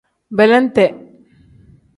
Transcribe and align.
Belente. 0.37 0.85